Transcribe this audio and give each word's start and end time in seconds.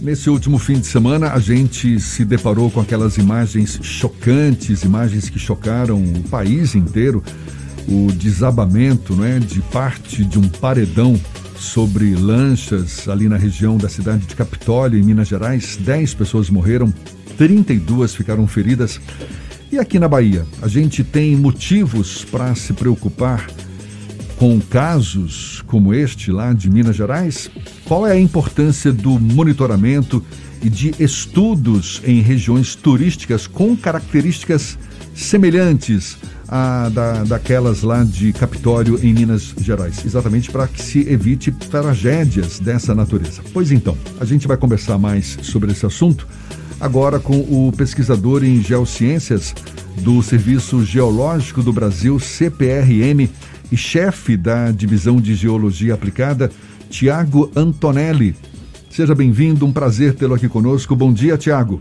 Nesse 0.00 0.30
último 0.30 0.58
fim 0.58 0.78
de 0.78 0.86
semana, 0.86 1.32
a 1.32 1.40
gente 1.40 1.98
se 1.98 2.24
deparou 2.24 2.70
com 2.70 2.80
aquelas 2.80 3.16
imagens 3.16 3.80
chocantes, 3.82 4.84
imagens 4.84 5.28
que 5.28 5.40
chocaram 5.40 6.00
o 6.00 6.22
país 6.28 6.76
inteiro. 6.76 7.22
O 7.88 8.12
desabamento 8.12 9.16
não 9.16 9.24
é, 9.24 9.40
de 9.40 9.60
parte 9.60 10.24
de 10.24 10.38
um 10.38 10.48
paredão 10.48 11.20
sobre 11.56 12.14
lanchas 12.14 13.08
ali 13.08 13.28
na 13.28 13.36
região 13.36 13.76
da 13.76 13.88
cidade 13.88 14.24
de 14.24 14.36
Capitólio, 14.36 15.00
em 15.00 15.02
Minas 15.02 15.26
Gerais. 15.26 15.76
Dez 15.80 16.14
pessoas 16.14 16.48
morreram, 16.48 16.94
32 17.36 18.14
ficaram 18.14 18.46
feridas. 18.46 19.00
E 19.72 19.78
aqui 19.78 19.98
na 19.98 20.06
Bahia, 20.06 20.46
a 20.62 20.68
gente 20.68 21.02
tem 21.02 21.34
motivos 21.34 22.24
para 22.24 22.54
se 22.54 22.72
preocupar 22.72 23.48
com 24.38 24.60
casos 24.60 25.62
como 25.66 25.92
este 25.92 26.30
lá 26.30 26.52
de 26.52 26.70
Minas 26.70 26.94
Gerais? 26.94 27.50
Qual 27.84 28.06
é 28.06 28.12
a 28.12 28.20
importância 28.20 28.92
do 28.92 29.18
monitoramento 29.18 30.24
e 30.62 30.70
de 30.70 30.94
estudos 30.98 32.00
em 32.04 32.20
regiões 32.20 32.76
turísticas 32.76 33.46
com 33.48 33.76
características 33.76 34.78
semelhantes 35.12 36.16
à 36.46 36.88
da, 36.88 37.24
daquelas 37.24 37.82
lá 37.82 38.04
de 38.04 38.32
Capitólio, 38.32 38.98
em 39.02 39.12
Minas 39.12 39.54
Gerais? 39.60 40.04
Exatamente 40.06 40.50
para 40.50 40.68
que 40.68 40.80
se 40.80 41.00
evite 41.00 41.50
tragédias 41.50 42.60
dessa 42.60 42.94
natureza. 42.94 43.42
Pois 43.52 43.72
então, 43.72 43.98
a 44.20 44.24
gente 44.24 44.46
vai 44.46 44.56
conversar 44.56 44.98
mais 44.98 45.36
sobre 45.42 45.72
esse 45.72 45.84
assunto 45.84 46.26
agora 46.80 47.18
com 47.18 47.40
o 47.40 47.72
pesquisador 47.76 48.44
em 48.44 48.62
geociências 48.62 49.52
do 49.96 50.22
Serviço 50.22 50.84
Geológico 50.84 51.60
do 51.60 51.72
Brasil, 51.72 52.20
CPRM 52.20 53.28
e 53.70 53.76
chefe 53.76 54.36
da 54.36 54.70
Divisão 54.70 55.20
de 55.20 55.34
Geologia 55.34 55.94
Aplicada, 55.94 56.50
Tiago 56.88 57.50
Antonelli. 57.54 58.34
Seja 58.90 59.14
bem-vindo, 59.14 59.66
um 59.66 59.72
prazer 59.72 60.14
tê-lo 60.14 60.34
aqui 60.34 60.48
conosco. 60.48 60.96
Bom 60.96 61.12
dia, 61.12 61.36
Tiago. 61.36 61.80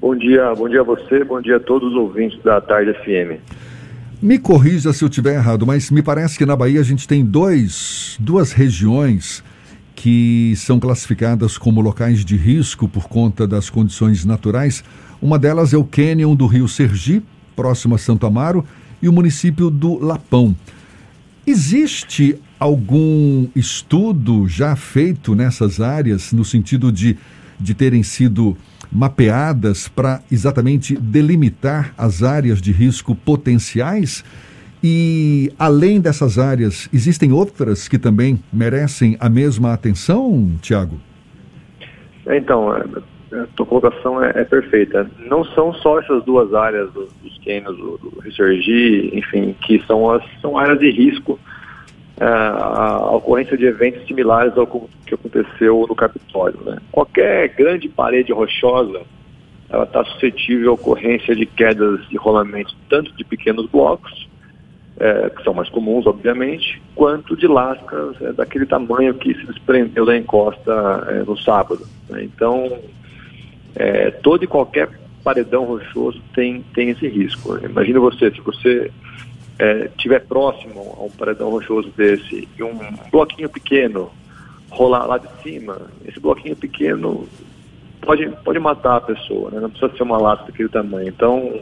Bom 0.00 0.14
dia, 0.14 0.54
bom 0.54 0.68
dia 0.68 0.80
a 0.80 0.84
você, 0.84 1.24
bom 1.24 1.40
dia 1.40 1.56
a 1.56 1.60
todos 1.60 1.92
os 1.92 1.96
ouvintes 1.96 2.38
da 2.42 2.60
Tarde 2.60 2.92
FM. 2.92 3.40
Me 4.20 4.38
corrija 4.38 4.92
se 4.92 5.02
eu 5.02 5.08
estiver 5.08 5.34
errado, 5.34 5.66
mas 5.66 5.90
me 5.90 6.02
parece 6.02 6.38
que 6.38 6.46
na 6.46 6.54
Bahia 6.54 6.80
a 6.80 6.84
gente 6.84 7.08
tem 7.08 7.24
dois, 7.24 8.16
duas 8.20 8.52
regiões 8.52 9.42
que 9.94 10.54
são 10.56 10.78
classificadas 10.78 11.56
como 11.56 11.80
locais 11.80 12.24
de 12.24 12.36
risco 12.36 12.88
por 12.88 13.08
conta 13.08 13.46
das 13.46 13.70
condições 13.70 14.24
naturais. 14.24 14.84
Uma 15.20 15.38
delas 15.38 15.72
é 15.72 15.76
o 15.76 15.84
cânion 15.84 16.34
do 16.34 16.46
Rio 16.46 16.68
Sergipe, 16.68 17.26
próximo 17.56 17.94
a 17.94 17.98
Santo 17.98 18.26
Amaro, 18.26 18.64
e 19.04 19.08
o 19.08 19.12
município 19.12 19.68
do 19.68 20.02
Lapão. 20.02 20.56
Existe 21.46 22.40
algum 22.58 23.46
estudo 23.54 24.48
já 24.48 24.74
feito 24.74 25.34
nessas 25.34 25.78
áreas, 25.78 26.32
no 26.32 26.42
sentido 26.42 26.90
de, 26.90 27.18
de 27.60 27.74
terem 27.74 28.02
sido 28.02 28.56
mapeadas 28.90 29.88
para 29.88 30.22
exatamente 30.32 30.96
delimitar 30.96 31.92
as 31.98 32.22
áreas 32.22 32.62
de 32.62 32.72
risco 32.72 33.14
potenciais? 33.14 34.24
E 34.82 35.52
além 35.58 36.00
dessas 36.00 36.38
áreas, 36.38 36.88
existem 36.90 37.30
outras 37.30 37.86
que 37.86 37.98
também 37.98 38.42
merecem 38.50 39.18
a 39.20 39.28
mesma 39.28 39.74
atenção, 39.74 40.50
Tiago? 40.62 40.98
Então, 42.26 42.70
a 42.70 43.46
tua 43.54 43.66
colocação 43.66 44.22
é, 44.22 44.30
é, 44.30 44.44
perfeita. 44.44 45.10
Não 45.28 45.44
são 45.44 45.74
só 45.74 45.98
essas 46.00 46.24
duas 46.24 46.54
áreas 46.54 46.90
do, 46.92 47.06
dos 47.22 47.33
do, 47.44 47.98
do 47.98 48.20
Ressurgir, 48.20 49.10
enfim, 49.16 49.54
que 49.66 49.82
são, 49.86 50.10
as, 50.10 50.22
são 50.40 50.56
áreas 50.58 50.78
de 50.78 50.90
risco 50.90 51.38
é, 52.20 52.24
a 52.24 53.10
ocorrência 53.10 53.56
de 53.56 53.64
eventos 53.64 54.06
similares 54.06 54.56
ao 54.56 54.66
que 55.04 55.14
aconteceu 55.14 55.84
no 55.88 55.94
Capitólio. 55.94 56.60
Né? 56.64 56.78
Qualquer 56.92 57.48
grande 57.48 57.88
parede 57.88 58.32
rochosa 58.32 59.02
ela 59.68 59.84
está 59.84 60.04
suscetível 60.04 60.70
à 60.70 60.74
ocorrência 60.74 61.34
de 61.34 61.44
quedas 61.44 62.00
e 62.10 62.16
rolamentos 62.16 62.76
tanto 62.88 63.12
de 63.16 63.24
pequenos 63.24 63.66
blocos, 63.68 64.28
é, 65.00 65.28
que 65.30 65.42
são 65.42 65.52
mais 65.52 65.68
comuns, 65.68 66.06
obviamente, 66.06 66.80
quanto 66.94 67.36
de 67.36 67.48
lascas 67.48 68.14
é, 68.22 68.32
daquele 68.32 68.66
tamanho 68.66 69.14
que 69.14 69.34
se 69.34 69.46
desprendeu 69.46 70.06
da 70.06 70.16
encosta 70.16 70.72
é, 71.08 71.24
no 71.24 71.36
sábado. 71.36 71.84
Né? 72.08 72.22
Então, 72.22 72.78
é, 73.74 74.12
todo 74.12 74.44
e 74.44 74.46
qualquer 74.46 74.88
paredão 75.24 75.64
rochoso 75.64 76.20
tem, 76.34 76.62
tem 76.74 76.90
esse 76.90 77.08
risco. 77.08 77.58
Imagina 77.64 77.98
você, 77.98 78.30
se 78.30 78.40
você 78.42 78.90
é, 79.58 79.88
tiver 79.96 80.20
próximo 80.20 80.96
a 80.98 81.04
um 81.04 81.10
paredão 81.10 81.50
rochoso 81.50 81.90
desse 81.96 82.46
e 82.56 82.62
um 82.62 82.78
bloquinho 83.10 83.48
pequeno 83.48 84.10
rolar 84.70 85.06
lá 85.06 85.18
de 85.18 85.28
cima, 85.42 85.80
esse 86.06 86.20
bloquinho 86.20 86.54
pequeno 86.54 87.26
pode, 88.02 88.28
pode 88.44 88.58
matar 88.58 88.96
a 88.96 89.00
pessoa, 89.00 89.50
né? 89.50 89.60
não 89.60 89.70
precisa 89.70 89.96
ser 89.96 90.02
uma 90.02 90.18
lata 90.18 90.44
daquele 90.44 90.68
tamanho. 90.68 91.08
Então, 91.08 91.60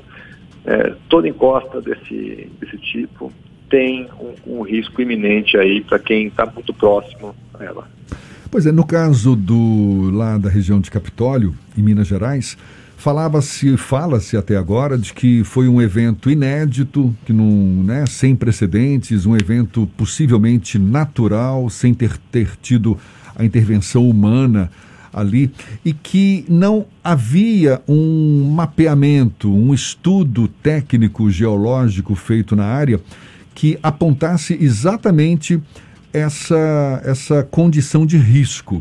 é, 0.65 0.94
toda 1.09 1.29
encosta 1.29 1.81
desse, 1.81 2.50
desse 2.61 2.79
tipo 2.79 3.33
tem 3.71 4.09
um, 4.21 4.59
um 4.59 4.62
risco 4.62 5.00
iminente 5.00 5.56
aí 5.56 5.81
para 5.83 5.99
quem 5.99 6.27
está 6.27 6.44
muito 6.44 6.75
próximo 6.75 7.34
a 7.59 7.65
ela. 7.65 7.89
Pois 8.50 8.67
é, 8.67 8.73
no 8.73 8.87
caso 8.87 9.34
do 9.34 10.11
lá 10.12 10.37
da 10.37 10.50
região 10.50 10.79
de 10.79 10.91
Capitólio, 10.91 11.55
em 11.77 11.83
Minas 11.83 12.06
Gerais, 12.06 12.59
falava-se, 13.03 13.77
fala-se 13.77 14.37
até 14.37 14.57
agora 14.57 14.97
de 14.97 15.13
que 15.13 15.43
foi 15.43 15.67
um 15.67 15.83
evento 15.83 16.31
inédito, 16.31 17.13
que 17.27 17.33
não, 17.33 17.51
né, 17.83 18.07
sem 18.07 18.37
precedentes, 18.37 19.27
um 19.27 19.37
evento 19.37 19.89
possivelmente 19.97 20.79
natural, 20.79 21.69
sem 21.69 21.93
ter, 21.93 22.17
ter 22.31 22.51
tido 22.62 22.97
a 23.35 23.45
intervenção 23.45 24.09
humana 24.09 24.71
ali 25.12 25.51
e 25.85 25.93
que 25.93 26.45
não 26.49 26.87
havia 27.03 27.83
um 27.89 28.49
mapeamento, 28.55 29.53
um 29.53 29.75
estudo 29.75 30.47
técnico 30.47 31.29
geológico 31.29 32.15
feito 32.15 32.55
na 32.55 32.67
área 32.67 33.01
que 33.53 33.81
apontasse 33.83 34.57
exatamente 34.61 35.61
essa, 36.12 37.03
essa 37.05 37.43
condição 37.43 38.07
de 38.07 38.17
risco. 38.17 38.81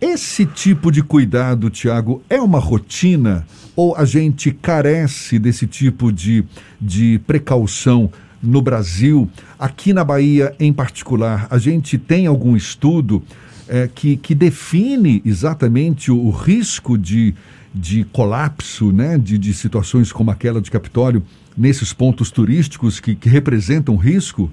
Esse 0.00 0.46
tipo 0.46 0.92
de 0.92 1.02
cuidado, 1.02 1.68
Tiago, 1.70 2.22
é 2.30 2.40
uma 2.40 2.60
rotina 2.60 3.44
ou 3.74 3.96
a 3.96 4.04
gente 4.04 4.52
carece 4.52 5.40
desse 5.40 5.66
tipo 5.66 6.12
de, 6.12 6.44
de 6.80 7.20
precaução 7.26 8.10
no 8.40 8.62
Brasil? 8.62 9.28
Aqui 9.58 9.92
na 9.92 10.04
Bahia, 10.04 10.54
em 10.60 10.72
particular, 10.72 11.48
a 11.50 11.58
gente 11.58 11.98
tem 11.98 12.28
algum 12.28 12.56
estudo 12.56 13.24
é, 13.66 13.88
que, 13.92 14.16
que 14.16 14.36
define 14.36 15.20
exatamente 15.24 16.12
o, 16.12 16.16
o 16.16 16.30
risco 16.30 16.96
de, 16.96 17.34
de 17.74 18.04
colapso, 18.04 18.92
né, 18.92 19.18
de, 19.18 19.36
de 19.36 19.52
situações 19.52 20.12
como 20.12 20.30
aquela 20.30 20.60
de 20.60 20.70
Capitólio, 20.70 21.24
nesses 21.56 21.92
pontos 21.92 22.30
turísticos 22.30 23.00
que, 23.00 23.16
que 23.16 23.28
representam 23.28 23.96
risco 23.96 24.48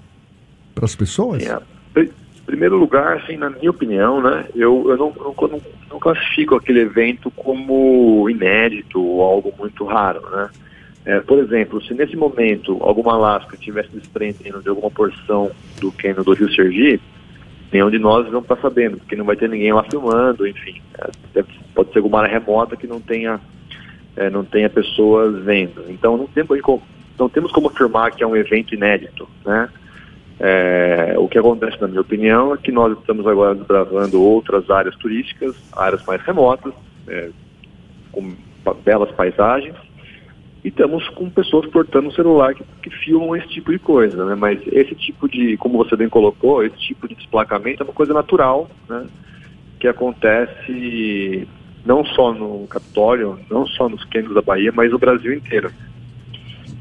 para 0.73 0.85
as 0.85 0.95
pessoas? 0.95 1.43
Yeah. 1.43 1.63
É, 2.45 2.55
primeiro 2.55 2.77
lugar, 2.77 3.17
assim, 3.17 3.37
na 3.37 3.49
minha 3.49 3.71
opinião, 3.71 4.21
né, 4.21 4.45
eu, 4.55 4.89
eu 4.89 4.97
não, 4.97 5.13
não, 5.17 5.61
não, 5.89 5.99
classifico 5.99 6.55
aquele 6.55 6.81
evento 6.81 7.31
como 7.31 8.29
inédito 8.29 9.01
ou 9.01 9.21
algo 9.23 9.53
muito 9.57 9.83
raro, 9.83 10.21
né? 10.29 10.49
É, 11.05 11.19
por 11.19 11.37
exemplo, 11.37 11.83
se 11.83 11.93
nesse 11.93 12.15
momento 12.15 12.79
alguma 12.81 13.15
lasca 13.15 13.53
estivesse 13.55 13.89
desprendendo 13.93 14.61
de 14.61 14.69
alguma 14.69 14.89
porção 14.89 15.51
do 15.79 15.91
cânion 15.91 16.23
do 16.23 16.33
Rio 16.33 16.51
Sergipe, 16.51 17.03
nenhum 17.71 17.91
de 17.91 17.99
nós 17.99 18.31
não 18.31 18.39
está 18.39 18.55
sabendo, 18.57 18.97
porque 18.97 19.15
não 19.15 19.25
vai 19.25 19.35
ter 19.35 19.47
ninguém 19.47 19.71
lá 19.71 19.83
filmando, 19.83 20.47
enfim. 20.47 20.81
É, 21.35 21.43
pode 21.75 21.91
ser 21.91 21.99
alguma 21.99 22.21
área 22.21 22.39
remota 22.39 22.75
que 22.75 22.87
não 22.87 22.99
tenha, 22.99 23.39
é, 24.15 24.31
não 24.31 24.43
tenha 24.43 24.67
pessoas 24.67 25.43
vendo. 25.43 25.85
Então 25.89 26.17
não 26.17 26.25
temos, 26.25 26.59
não 27.19 27.29
temos 27.29 27.51
como 27.51 27.67
afirmar 27.67 28.11
que 28.11 28.23
é 28.23 28.27
um 28.27 28.35
evento 28.35 28.73
inédito, 28.73 29.27
né? 29.45 29.69
É, 30.39 31.15
o 31.17 31.27
que 31.27 31.37
acontece, 31.37 31.79
na 31.79 31.87
minha 31.87 32.01
opinião, 32.01 32.53
é 32.53 32.57
que 32.57 32.71
nós 32.71 32.97
estamos 32.97 33.25
agora 33.25 33.55
desbravando 33.55 34.21
outras 34.21 34.69
áreas 34.69 34.95
turísticas, 34.97 35.55
áreas 35.73 36.03
mais 36.05 36.21
remotas, 36.21 36.73
é, 37.07 37.29
com 38.11 38.33
belas 38.83 39.11
paisagens, 39.11 39.75
e 40.63 40.69
estamos 40.69 41.07
com 41.09 41.29
pessoas 41.29 41.69
portando 41.69 42.07
um 42.07 42.11
celular 42.11 42.55
que, 42.55 42.63
que, 42.81 42.89
filmam 42.89 43.35
esse 43.35 43.47
tipo 43.49 43.71
de 43.71 43.77
coisa, 43.77 44.25
né? 44.25 44.35
Mas 44.35 44.59
esse 44.67 44.95
tipo 44.95 45.29
de, 45.29 45.55
como 45.57 45.77
você 45.77 45.95
bem 45.95 46.09
colocou, 46.09 46.63
esse 46.63 46.77
tipo 46.77 47.07
de 47.07 47.15
desplacamento 47.15 47.83
é 47.83 47.85
uma 47.85 47.93
coisa 47.93 48.13
natural, 48.13 48.67
né? 48.89 49.05
Que 49.79 49.87
acontece 49.87 51.47
não 51.85 52.03
só 52.03 52.33
no 52.33 52.65
Capitólio, 52.67 53.39
não 53.49 53.67
só 53.67 53.87
nos 53.87 54.03
cânions 54.05 54.33
da 54.33 54.41
Bahia, 54.41 54.71
mas 54.73 54.91
no 54.91 54.97
Brasil 54.97 55.33
inteiro. 55.33 55.71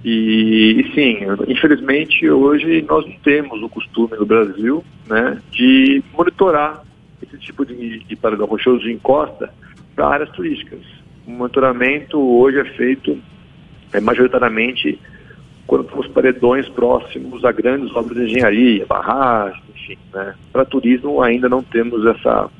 E, 0.05 0.81
e, 0.81 0.93
sim, 0.95 1.19
infelizmente 1.49 2.29
hoje 2.29 2.83
nós 2.83 3.07
não 3.07 3.15
temos 3.25 3.63
o 3.63 3.69
costume 3.71 4.15
no 4.19 4.27
Brasil 4.27 4.85
né, 5.07 5.41
de 5.51 6.03
monitorar 6.13 6.83
esse 7.23 7.39
tipo 7.39 7.65
de, 7.65 8.01
de 8.01 8.15
paredão 8.15 8.47
rochoso 8.47 8.81
de 8.81 8.93
encosta 8.93 9.51
para 9.97 10.07
áreas 10.07 10.31
turísticas. 10.31 10.81
O 11.27 11.31
monitoramento 11.31 12.21
hoje 12.21 12.59
é 12.59 12.65
feito 12.65 13.19
é, 13.95 14.01
majoritariamente 14.01 14.99
quando 15.67 15.85
temos 15.85 16.07
paredões 16.09 16.69
próximos 16.69 17.43
a 17.43 17.51
grandes 17.51 17.91
obras 17.97 18.19
de 18.19 18.25
engenharia, 18.25 18.85
barragens, 18.85 19.63
enfim. 19.75 19.97
Né. 20.13 20.35
Para 20.53 20.67
turismo 20.67 21.23
ainda 21.23 21.49
não 21.49 21.63
temos 21.63 22.05
essa, 22.05 22.51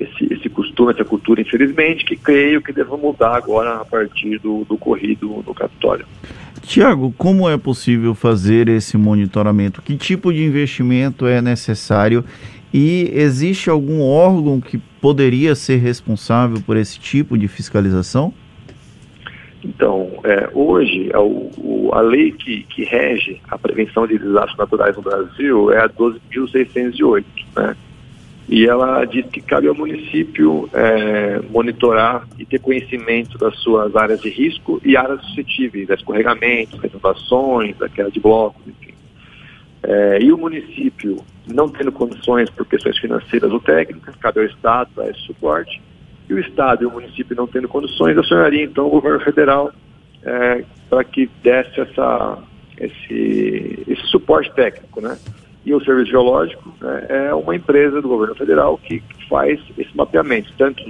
esse, 0.00 0.32
esse 0.32 0.48
costume, 0.48 0.92
essa 0.92 1.04
cultura, 1.04 1.42
infelizmente, 1.42 2.06
que 2.06 2.16
creio 2.16 2.62
que 2.62 2.72
deva 2.72 2.96
mudar 2.96 3.36
agora 3.36 3.74
a 3.74 3.84
partir 3.84 4.38
do, 4.38 4.64
do 4.64 4.78
corrido 4.78 5.44
no 5.46 5.54
Capitólio. 5.54 6.06
Tiago, 6.64 7.14
como 7.16 7.48
é 7.48 7.56
possível 7.56 8.14
fazer 8.14 8.68
esse 8.68 8.96
monitoramento? 8.96 9.82
Que 9.82 9.96
tipo 9.96 10.32
de 10.32 10.42
investimento 10.42 11.26
é 11.26 11.40
necessário? 11.42 12.24
E 12.72 13.10
existe 13.12 13.70
algum 13.70 14.02
órgão 14.02 14.60
que 14.60 14.78
poderia 15.00 15.54
ser 15.54 15.76
responsável 15.76 16.60
por 16.64 16.76
esse 16.76 16.98
tipo 16.98 17.38
de 17.38 17.46
fiscalização? 17.46 18.32
Então, 19.62 20.10
é, 20.24 20.50
hoje, 20.52 21.10
a, 21.14 21.20
o, 21.20 21.90
a 21.92 22.00
lei 22.00 22.32
que, 22.32 22.64
que, 22.64 22.84
rege 22.84 23.40
a 23.48 23.56
prevenção 23.56 24.06
de 24.06 24.18
desastres 24.18 24.58
naturais 24.58 24.96
no 24.96 25.02
Brasil 25.02 25.72
é 25.72 25.84
a 25.84 25.88
12.608, 25.88 27.24
né? 27.56 27.76
E 28.54 28.68
ela 28.68 29.04
diz 29.04 29.26
que 29.26 29.40
cabe 29.40 29.66
ao 29.66 29.74
município 29.74 30.70
é, 30.72 31.40
monitorar 31.50 32.24
e 32.38 32.46
ter 32.46 32.60
conhecimento 32.60 33.36
das 33.36 33.58
suas 33.58 33.96
áreas 33.96 34.20
de 34.20 34.28
risco 34.28 34.80
e 34.84 34.96
áreas 34.96 35.20
suscetíveis, 35.22 35.90
escorregamentos, 35.90 36.78
da 37.76 37.88
queda 37.88 38.12
de 38.12 38.20
blocos, 38.20 38.62
enfim. 38.64 38.94
É, 39.82 40.22
e 40.22 40.32
o 40.32 40.38
município, 40.38 41.16
não 41.52 41.68
tendo 41.68 41.90
condições 41.90 42.48
por 42.48 42.64
questões 42.64 42.96
financeiras 42.96 43.50
ou 43.50 43.58
técnicas, 43.58 44.14
cabe 44.20 44.38
ao 44.38 44.46
Estado 44.46 44.88
dar 44.94 45.10
esse 45.10 45.22
suporte 45.22 45.82
e 46.30 46.34
o 46.34 46.38
Estado 46.38 46.84
e 46.84 46.86
o 46.86 46.92
município 46.92 47.34
não 47.34 47.48
tendo 47.48 47.66
condições, 47.66 48.16
acionaria 48.16 48.62
então 48.62 48.86
o 48.86 48.90
governo 48.90 49.18
federal 49.18 49.72
é, 50.22 50.64
para 50.88 51.02
que 51.02 51.28
desse 51.42 51.80
essa, 51.80 52.38
esse, 52.78 53.84
esse 53.88 54.06
suporte 54.12 54.54
técnico, 54.54 55.00
né? 55.00 55.18
E 55.64 55.72
o 55.72 55.82
Serviço 55.82 56.10
Geológico 56.10 56.74
né, 56.80 57.06
é 57.08 57.34
uma 57.34 57.56
empresa 57.56 58.02
do 58.02 58.08
governo 58.08 58.34
federal 58.34 58.78
que 58.78 59.02
faz 59.28 59.60
esse 59.78 59.96
mapeamento, 59.96 60.52
tanto 60.58 60.82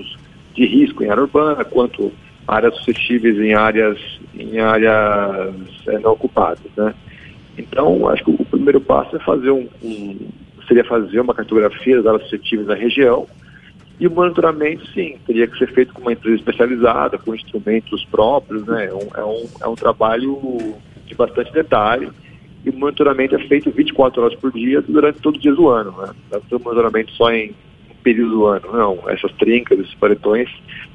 de 0.54 0.66
risco 0.66 1.02
em 1.02 1.10
área 1.10 1.22
urbana 1.22 1.64
quanto 1.64 2.12
áreas 2.46 2.74
suscetíveis 2.76 3.38
em 3.38 3.54
áreas 3.54 3.98
em 4.34 4.58
áreas 4.58 5.54
é, 5.86 5.98
não 5.98 6.12
ocupadas, 6.12 6.70
né? 6.76 6.94
Então, 7.56 8.08
acho 8.08 8.24
que 8.24 8.30
o 8.30 8.44
primeiro 8.44 8.80
passo 8.80 9.16
é 9.16 9.20
fazer 9.20 9.50
um, 9.50 9.68
um 9.82 10.18
seria 10.66 10.84
fazer 10.84 11.20
uma 11.20 11.34
cartografia 11.34 11.96
das 11.96 12.06
áreas 12.06 12.22
suscetíveis 12.24 12.66
da 12.66 12.74
região, 12.74 13.26
e 13.98 14.06
o 14.06 14.10
monitoramento, 14.10 14.84
sim, 14.92 15.16
teria 15.26 15.46
que 15.46 15.56
ser 15.56 15.72
feito 15.72 15.94
com 15.94 16.02
uma 16.02 16.12
empresa 16.12 16.36
especializada, 16.36 17.16
com 17.16 17.34
instrumentos 17.34 18.04
próprios, 18.06 18.66
né? 18.66 18.86
É 18.86 18.92
um, 18.92 19.08
é 19.14 19.24
um, 19.24 19.48
é 19.62 19.68
um 19.68 19.74
trabalho 19.74 20.74
de 21.06 21.14
bastante 21.14 21.52
detalhe. 21.52 22.10
E 22.64 22.70
o 22.70 22.78
monitoramento 22.78 23.34
é 23.34 23.38
feito 23.46 23.70
24 23.70 24.22
horas 24.22 24.34
por 24.38 24.52
dia 24.52 24.80
durante 24.80 25.20
todos 25.20 25.38
os 25.38 25.42
dias 25.42 25.56
do 25.56 25.68
ano, 25.68 25.92
né? 25.98 26.10
Não 26.30 26.38
é 26.38 26.54
um 26.54 26.58
monitoramento 26.58 27.12
só 27.12 27.30
em 27.30 27.54
período 28.02 28.30
do 28.30 28.46
ano, 28.46 28.72
não. 28.72 28.98
Essas 29.08 29.32
trincas, 29.32 29.78
esses 29.78 29.94
paretões, 29.94 30.48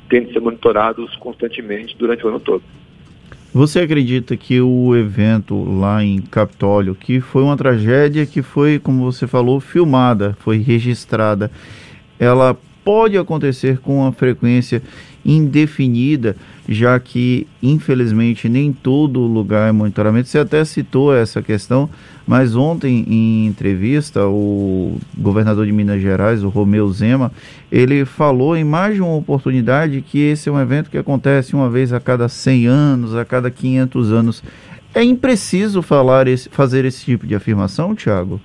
têm 0.10 0.26
de 0.26 0.34
ser 0.34 0.40
monitorados 0.40 1.16
constantemente 1.18 1.96
durante 1.98 2.26
o 2.26 2.30
ano 2.30 2.40
todo. 2.40 2.64
Você 3.52 3.80
acredita 3.80 4.38
que 4.38 4.62
o 4.62 4.96
evento 4.96 5.64
lá 5.80 6.04
em 6.04 6.22
Capitólio, 6.22 6.94
que 6.94 7.20
foi 7.20 7.42
uma 7.42 7.58
tragédia 7.58 8.26
que 8.26 8.44
foi, 8.44 8.78
como 8.78 9.12
você 9.12 9.26
falou, 9.26 9.60
filmada, 9.60 10.38
foi 10.40 10.58
registrada, 10.60 11.52
ela 12.20 12.56
pode 12.84 13.18
acontecer 13.18 13.80
com 13.80 14.02
uma 14.02 14.12
frequência 14.12 14.84
indefinida, 15.26 16.36
já 16.68 17.00
que 17.00 17.48
infelizmente 17.62 18.48
nem 18.48 18.72
todo 18.72 19.20
lugar 19.20 19.70
é 19.70 19.72
monitoramento. 19.72 20.30
Você 20.30 20.40
até 20.40 20.64
citou 20.64 21.14
essa 21.14 21.42
questão, 21.42 21.90
mas 22.28 22.56
ontem 22.56 23.06
em 23.08 23.46
entrevista 23.46 24.28
o 24.28 24.98
governador 25.18 25.66
de 25.66 25.72
Minas 25.72 26.02
Gerais, 26.02 26.44
o 26.44 26.50
Romeu 26.50 26.90
Zema, 26.90 27.32
ele 27.72 28.06
falou 28.06 28.56
em 28.56 28.64
mais 28.64 28.96
de 28.96 29.02
uma 29.02 29.16
oportunidade 29.16 30.02
que 30.02 30.20
esse 30.20 30.50
é 30.50 30.52
um 30.52 30.60
evento 30.60 30.90
que 30.90 30.98
acontece 30.98 31.56
uma 31.56 31.70
vez 31.70 31.92
a 31.92 32.00
cada 32.00 32.30
100 32.30 32.68
anos, 32.68 33.16
a 33.16 33.26
cada 33.26 33.50
500 33.50 34.12
anos. 34.12 34.44
É 34.94 35.04
impreciso 35.04 35.82
falar 35.82 36.28
esse, 36.28 36.50
fazer 36.50 36.86
esse 36.86 37.06
tipo 37.06 37.28
de 37.28 37.36
afirmação, 37.36 37.94
Tiago? 37.94 38.42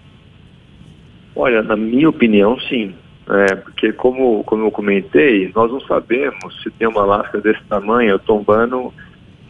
Olha, 1.35 1.63
na 1.63 1.77
minha 1.77 2.09
opinião, 2.09 2.59
sim. 2.61 2.95
É, 3.29 3.55
porque 3.55 3.93
como, 3.93 4.45
como 4.45 4.65
eu 4.65 4.71
comentei, 4.71 5.51
nós 5.55 5.71
não 5.71 5.81
sabemos 5.81 6.63
se 6.63 6.71
tem 6.71 6.87
uma 6.87 7.05
lasca 7.05 7.41
desse 7.41 7.63
tamanho 7.65 8.19
tombando 8.19 8.93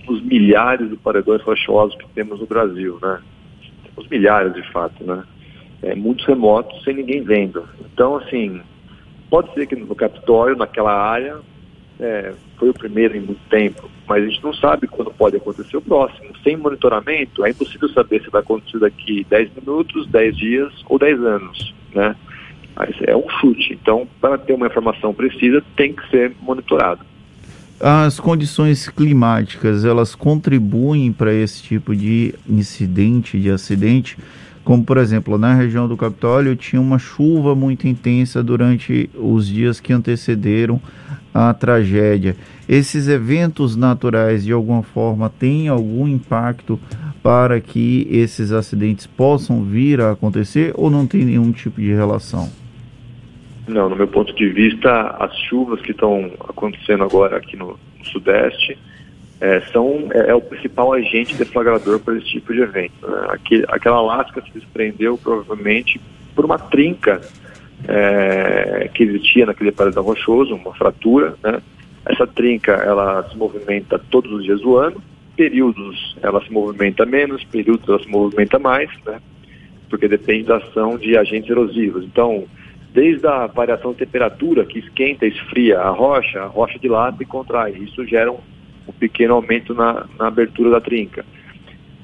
os 0.06 0.22
milhares 0.22 0.88
de 0.88 0.96
paredões 0.96 1.42
rochosos 1.42 1.96
que 1.96 2.06
temos 2.14 2.40
no 2.40 2.46
Brasil, 2.46 2.98
né? 3.02 3.20
Os 3.96 4.06
milhares 4.08 4.54
de 4.54 4.62
fato, 4.70 5.02
né? 5.02 5.24
É, 5.82 5.94
muitos 5.94 6.24
remotos 6.24 6.82
sem 6.84 6.94
ninguém 6.94 7.22
vendo. 7.22 7.64
Então, 7.92 8.16
assim, 8.16 8.60
pode 9.28 9.52
ser 9.54 9.66
que 9.66 9.74
no 9.74 9.94
Capitólio, 9.94 10.56
naquela 10.56 10.92
área, 10.92 11.38
é, 11.98 12.32
foi 12.56 12.70
o 12.70 12.74
primeiro 12.74 13.16
em 13.16 13.20
muito 13.20 13.40
tempo, 13.48 13.90
mas 14.06 14.22
a 14.22 14.26
gente 14.26 14.42
não 14.42 14.54
sabe 14.54 14.86
quando 14.86 15.12
pode 15.12 15.36
acontecer 15.36 15.76
o 15.76 15.82
próximo. 15.82 16.30
Sem 16.42 16.56
monitoramento, 16.56 17.44
é 17.44 17.50
impossível 17.50 17.88
saber 17.88 18.22
se 18.22 18.30
vai 18.30 18.40
acontecer 18.40 18.78
daqui 18.78 19.26
10 19.28 19.50
minutos, 19.56 20.06
10 20.08 20.36
dias 20.36 20.72
ou 20.88 20.98
10 20.98 21.20
anos, 21.20 21.74
né? 21.92 22.14
Mas 22.76 22.94
é 23.02 23.16
um 23.16 23.28
chute. 23.40 23.78
Então, 23.80 24.06
para 24.20 24.36
ter 24.36 24.52
uma 24.52 24.66
informação 24.66 25.14
precisa, 25.14 25.62
tem 25.76 25.92
que 25.92 26.08
ser 26.10 26.32
monitorado. 26.40 27.00
As 27.80 28.18
condições 28.20 28.88
climáticas, 28.88 29.84
elas 29.84 30.14
contribuem 30.14 31.12
para 31.12 31.32
esse 31.32 31.62
tipo 31.62 31.94
de 31.94 32.34
incidente, 32.48 33.38
de 33.38 33.50
acidente? 33.50 34.16
Como, 34.64 34.82
por 34.82 34.96
exemplo, 34.96 35.36
na 35.36 35.54
região 35.54 35.86
do 35.86 35.96
Capitólio 35.96 36.56
tinha 36.56 36.80
uma 36.80 36.98
chuva 36.98 37.54
muito 37.54 37.86
intensa 37.86 38.42
durante 38.42 39.10
os 39.14 39.46
dias 39.46 39.80
que 39.80 39.92
antecederam 39.92 40.80
a 41.34 41.52
tragédia. 41.52 42.36
Esses 42.66 43.08
eventos 43.08 43.76
naturais, 43.76 44.44
de 44.44 44.52
alguma 44.52 44.82
forma, 44.82 45.28
têm 45.28 45.68
algum 45.68 46.08
impacto 46.08 46.80
para 47.22 47.60
que 47.60 48.06
esses 48.10 48.52
acidentes 48.52 49.06
possam 49.06 49.62
vir 49.64 50.00
a 50.00 50.12
acontecer 50.12 50.72
ou 50.76 50.88
não 50.88 51.06
tem 51.06 51.24
nenhum 51.24 51.52
tipo 51.52 51.80
de 51.80 51.92
relação? 51.92 52.48
Não, 53.66 53.88
no 53.88 53.96
meu 53.96 54.08
ponto 54.08 54.34
de 54.34 54.48
vista, 54.48 55.16
as 55.18 55.34
chuvas 55.48 55.80
que 55.80 55.92
estão 55.92 56.30
acontecendo 56.48 57.02
agora 57.02 57.38
aqui 57.38 57.56
no, 57.56 57.78
no 57.98 58.04
Sudeste 58.04 58.76
é, 59.40 59.60
são, 59.72 60.08
é, 60.12 60.30
é, 60.30 60.34
o 60.34 60.40
principal 60.40 60.92
agente 60.92 61.34
deflagrador 61.34 61.98
para 62.00 62.16
esse 62.16 62.26
tipo 62.26 62.52
de 62.52 62.60
evento. 62.60 63.06
Né? 63.06 63.38
Aquela 63.68 64.00
lasca 64.00 64.42
se 64.42 64.50
desprendeu 64.52 65.16
provavelmente 65.16 66.00
por 66.34 66.44
uma 66.44 66.58
trinca 66.58 67.20
é, 67.88 68.90
que 68.92 69.02
existia 69.02 69.46
naquele 69.46 69.72
paredão 69.72 70.02
rochoso, 70.02 70.54
uma 70.54 70.74
fratura. 70.74 71.34
Né? 71.42 71.60
Essa 72.06 72.26
trinca 72.26 72.72
ela 72.72 73.26
se 73.30 73.36
movimenta 73.36 73.98
todos 74.10 74.30
os 74.30 74.44
dias 74.44 74.60
do 74.60 74.76
ano, 74.76 75.02
períodos 75.36 76.16
ela 76.22 76.42
se 76.44 76.52
movimenta 76.52 77.06
menos, 77.06 77.42
períodos 77.44 77.88
ela 77.88 77.98
se 77.98 78.08
movimenta 78.08 78.58
mais, 78.58 78.90
né? 79.06 79.20
porque 79.88 80.06
depende 80.06 80.44
da 80.44 80.56
ação 80.56 80.96
de 80.96 81.16
agentes 81.16 81.50
erosivos. 81.50 82.04
Então, 82.04 82.44
desde 82.94 83.26
a 83.26 83.48
variação 83.48 83.90
de 83.90 83.98
temperatura 83.98 84.64
que 84.64 84.78
esquenta, 84.78 85.26
esfria 85.26 85.80
a 85.80 85.90
rocha, 85.90 86.40
a 86.40 86.46
rocha 86.46 86.78
dilata 86.78 87.20
e 87.20 87.26
contrai. 87.26 87.72
Isso 87.72 88.06
gera 88.06 88.30
um, 88.30 88.38
um 88.88 88.92
pequeno 88.92 89.34
aumento 89.34 89.74
na, 89.74 90.06
na, 90.16 90.28
abertura 90.28 90.70
da 90.70 90.80
trinca. 90.80 91.26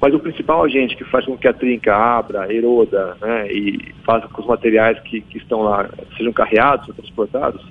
Mas 0.01 0.13
o 0.13 0.19
principal 0.19 0.65
agente 0.65 0.97
que 0.97 1.05
faz 1.05 1.25
com 1.25 1.37
que 1.37 1.47
a 1.47 1.53
trinca 1.53 1.95
abra, 1.95 2.53
eroda 2.53 3.15
né, 3.21 3.49
e 3.49 3.93
faça 4.03 4.27
com 4.27 4.33
que 4.33 4.41
os 4.41 4.47
materiais 4.47 4.99
que, 4.99 5.21
que 5.21 5.37
estão 5.37 5.61
lá 5.61 5.89
sejam 6.17 6.33
carreados, 6.33 6.89
ou 6.89 6.93
transportados, 6.93 7.65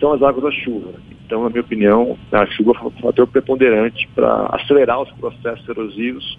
são 0.00 0.14
as 0.14 0.22
águas 0.22 0.44
da 0.44 0.50
chuva. 0.62 0.94
Então, 1.26 1.42
na 1.42 1.50
minha 1.50 1.60
opinião, 1.60 2.16
a 2.32 2.46
chuva 2.46 2.72
é 2.80 2.86
um 2.86 2.90
fator 3.02 3.26
preponderante 3.26 4.08
para 4.14 4.46
acelerar 4.52 5.02
os 5.02 5.10
processos 5.12 5.68
erosivos 5.68 6.38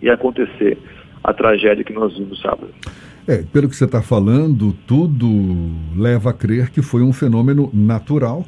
e 0.00 0.08
acontecer 0.08 0.78
a 1.24 1.32
tragédia 1.32 1.82
que 1.82 1.92
nós 1.92 2.16
vimos 2.16 2.40
sábado. 2.40 2.72
É, 3.26 3.38
pelo 3.38 3.68
que 3.68 3.76
você 3.76 3.84
está 3.84 4.02
falando, 4.02 4.74
tudo 4.86 5.70
leva 5.94 6.30
a 6.30 6.32
crer 6.32 6.70
que 6.70 6.82
foi 6.82 7.02
um 7.02 7.12
fenômeno 7.12 7.70
natural, 7.72 8.46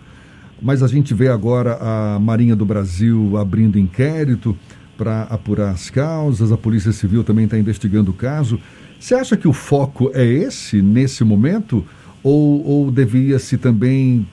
mas 0.60 0.82
a 0.82 0.88
gente 0.88 1.12
vê 1.12 1.28
agora 1.28 1.78
a 1.80 2.18
Marinha 2.18 2.56
do 2.56 2.64
Brasil 2.64 3.36
abrindo 3.36 3.78
inquérito 3.78 4.56
para 4.96 5.22
apurar 5.24 5.70
as 5.70 5.90
causas, 5.90 6.52
a 6.52 6.56
Polícia 6.56 6.92
Civil 6.92 7.24
também 7.24 7.44
está 7.44 7.58
investigando 7.58 8.10
o 8.10 8.14
caso. 8.14 8.58
Você 8.98 9.14
acha 9.14 9.36
que 9.36 9.48
o 9.48 9.52
foco 9.52 10.10
é 10.14 10.24
esse 10.24 10.80
nesse 10.80 11.24
momento? 11.24 11.84
Ou, 12.22 12.64
ou 12.64 12.90
devia-se 12.90 13.58
também 13.58 14.26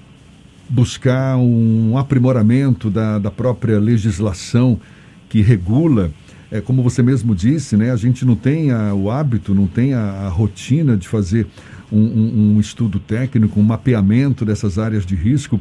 buscar 0.70 1.38
um 1.38 1.98
aprimoramento 1.98 2.90
da, 2.90 3.18
da 3.18 3.32
própria 3.32 3.80
legislação 3.80 4.80
que 5.28 5.42
regula 5.42 6.12
é, 6.52 6.60
como 6.62 6.82
você 6.82 7.04
mesmo 7.04 7.36
disse, 7.36 7.78
né, 7.78 7.92
a 7.92 7.96
gente 7.96 8.26
não 8.26 8.36
tem 8.36 8.72
a, 8.72 8.94
o 8.94 9.12
hábito, 9.12 9.54
não 9.54 9.68
tem 9.68 9.94
a, 9.94 10.00
a 10.00 10.30
rotina 10.30 10.98
de 10.98 11.08
fazer 11.08 11.46
um, 11.92 12.00
um, 12.00 12.56
um, 12.56 12.60
estudo 12.60 13.00
técnico, 13.00 13.60
um 13.60 13.64
mapeamento 13.64 14.44
dessas 14.44 14.80
áreas 14.80 15.06
de 15.06 15.16
risco. 15.16 15.60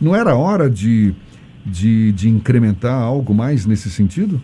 Não 0.00 0.14
era 0.14 0.36
hora 0.36 0.70
de, 0.70 1.12
de, 1.66 2.12
de 2.12 2.28
incrementar 2.28 2.94
algo 2.94 3.34
mais 3.34 3.66
nesse 3.66 3.90
sentido? 3.90 4.40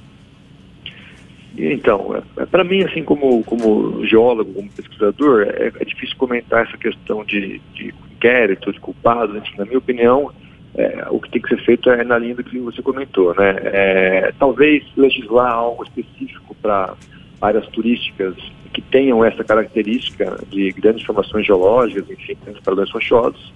Então, 1.57 2.17
é, 2.17 2.43
é 2.43 2.47
para 2.47 2.65
mim, 2.65 2.83
assim, 2.83 3.05
como, 3.05 3.45
como 3.45 4.05
geólogo, 4.05 4.53
como 4.53 4.69
pesquisador, 4.71 5.43
é, 5.43 5.73
é, 5.79 5.85
difícil 5.85 6.17
comentar 6.17 6.67
essa 6.67 6.77
questão 6.77 7.25
de, 7.25 7.61
de 7.73 7.95
inquérito 8.17 8.73
de 8.73 8.81
culpados, 8.81 9.37
enfim, 9.37 9.57
na 9.59 9.65
minha 9.65 9.79
opinião, 9.79 10.33
é, 10.77 11.07
o 11.11 11.21
que 11.21 11.31
tem 11.31 11.41
que 11.41 11.49
ser 11.49 11.65
feito 11.65 11.91
é 11.91 12.03
na 12.03 12.19
linha 12.19 12.35
do 12.35 12.45
que 12.45 12.59
você 12.59 12.83
comentou, 12.83 13.35
né? 13.35 13.57
É, 13.65 14.33
talvez 14.39 14.85
legislar 14.97 15.53
algo 15.53 15.85
específico 15.85 16.55
para 16.61 16.95
áreas 17.41 17.67
turísticas 17.69 18.35
que 18.73 18.83
tenham 18.83 19.25
essa 19.25 19.45
característica 19.45 20.39
de 20.51 20.73
grandes 20.73 21.05
formações 21.05 21.47
geológicas, 21.47 22.11
enfim, 22.11 22.37
grandes 22.45 22.63
padrões 22.63 22.91
rochosos, 22.91 23.53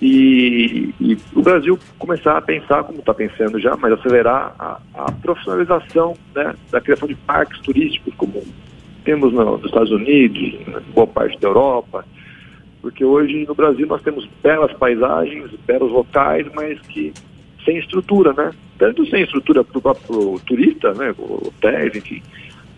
e, 0.00 0.92
e, 1.00 1.16
o 1.34 1.40
Brasil 1.40 1.78
começar 1.98 2.36
a 2.36 2.42
pensar, 2.42 2.84
como 2.84 2.98
está 2.98 3.14
pensando 3.14 3.58
já, 3.58 3.74
mas 3.76 3.92
acelerar 3.94 4.54
a, 4.58 4.78
a 4.94 5.12
profissionalização 5.12 6.14
né, 6.34 6.54
da 6.70 6.80
criação 6.82 7.08
de 7.08 7.14
parques 7.14 7.58
turísticos, 7.60 8.12
como 8.14 8.42
temos 9.04 9.32
no, 9.32 9.56
nos 9.56 9.64
Estados 9.64 9.90
Unidos, 9.90 10.54
boa 10.92 11.06
parte 11.06 11.40
da 11.40 11.48
Europa, 11.48 12.04
porque 12.80 13.04
hoje 13.04 13.44
no 13.46 13.54
Brasil 13.54 13.86
nós 13.86 14.02
temos 14.02 14.28
belas 14.42 14.72
paisagens, 14.74 15.50
belos 15.66 15.90
locais, 15.90 16.46
mas 16.54 16.80
que 16.82 17.12
sem 17.64 17.78
estrutura, 17.78 18.32
né? 18.32 18.52
Tanto 18.78 19.04
sem 19.06 19.22
estrutura 19.22 19.64
para 19.64 19.78
o 19.78 19.82
próprio 19.82 20.40
turista, 20.46 20.92
né? 20.94 21.14
Hotéis, 21.18 21.96
enfim, 21.96 22.22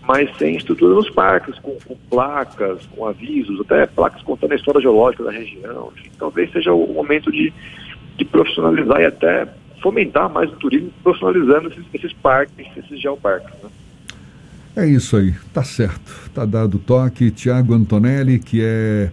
mas 0.08 0.34
sem 0.38 0.56
estrutura 0.56 0.94
nos 0.94 1.10
parques, 1.10 1.58
com, 1.58 1.76
com, 1.86 1.94
placas, 2.08 2.86
com 2.86 3.06
avisos, 3.06 3.60
até 3.60 3.86
placas 3.86 4.22
contando 4.22 4.52
a 4.52 4.56
história 4.56 4.80
geológica 4.80 5.24
da 5.24 5.30
região. 5.30 5.92
Enfim, 5.94 6.10
talvez 6.18 6.50
seja 6.50 6.72
o 6.72 6.94
momento 6.94 7.30
de, 7.30 7.52
de 8.16 8.24
profissionalizar 8.24 9.00
e 9.02 9.04
até 9.04 9.46
fomentar 9.82 10.32
mais 10.32 10.50
o 10.50 10.56
turismo, 10.56 10.90
profissionalizando 11.02 11.68
esses, 11.68 11.84
esses 11.92 12.12
parques, 12.14 12.66
esses 12.74 13.00
geoparques. 13.00 13.54
Né? 13.62 13.70
É 14.76 14.86
isso 14.86 15.16
aí, 15.16 15.34
tá 15.52 15.62
certo. 15.62 16.30
Tá 16.34 16.46
dado 16.46 16.76
o 16.76 16.80
toque. 16.80 17.30
Tiago 17.30 17.74
Antonelli, 17.74 18.38
que 18.38 18.62
é 18.62 19.10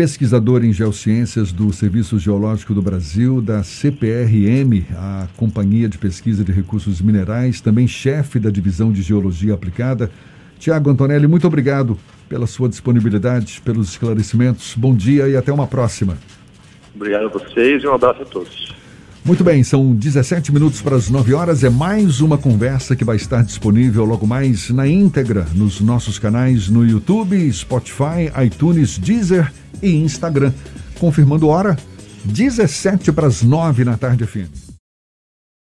pesquisador 0.00 0.64
em 0.64 0.72
geociências 0.72 1.52
do 1.52 1.70
Serviço 1.74 2.18
Geológico 2.18 2.72
do 2.72 2.80
Brasil, 2.80 3.42
da 3.42 3.62
CPRM, 3.62 4.86
a 4.96 5.28
Companhia 5.36 5.90
de 5.90 5.98
Pesquisa 5.98 6.42
de 6.42 6.50
Recursos 6.50 7.02
Minerais, 7.02 7.60
também 7.60 7.86
chefe 7.86 8.38
da 8.38 8.48
Divisão 8.48 8.90
de 8.90 9.02
Geologia 9.02 9.52
Aplicada. 9.52 10.10
Tiago 10.58 10.88
Antonelli, 10.88 11.26
muito 11.26 11.46
obrigado 11.46 11.98
pela 12.30 12.46
sua 12.46 12.66
disponibilidade, 12.66 13.60
pelos 13.62 13.90
esclarecimentos. 13.90 14.74
Bom 14.74 14.96
dia 14.96 15.28
e 15.28 15.36
até 15.36 15.52
uma 15.52 15.66
próxima. 15.66 16.16
Obrigado 16.96 17.26
a 17.26 17.28
vocês 17.28 17.82
e 17.82 17.86
um 17.86 17.92
abraço 17.92 18.22
a 18.22 18.24
todos. 18.24 18.74
Muito 19.22 19.44
bem, 19.44 19.62
são 19.62 19.94
17 19.94 20.50
minutos 20.52 20.80
para 20.80 20.96
as 20.96 21.10
9 21.10 21.34
horas. 21.34 21.62
É 21.62 21.68
mais 21.68 22.20
uma 22.20 22.38
conversa 22.38 22.96
que 22.96 23.04
vai 23.04 23.16
estar 23.16 23.44
disponível 23.44 24.04
logo 24.04 24.26
mais 24.26 24.70
na 24.70 24.88
íntegra 24.88 25.46
nos 25.54 25.80
nossos 25.80 26.18
canais 26.18 26.68
no 26.68 26.86
YouTube, 26.86 27.52
Spotify, 27.52 28.32
iTunes, 28.44 28.98
Deezer 28.98 29.52
e 29.82 29.94
Instagram. 29.94 30.52
Confirmando 30.98 31.48
hora, 31.48 31.76
17 32.24 33.12
para 33.12 33.26
as 33.26 33.42
9 33.42 33.84
na 33.84 33.96
tarde, 33.96 34.26
fim. 34.26 34.46